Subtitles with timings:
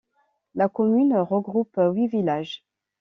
[0.55, 2.65] La commune regroupe huit villages.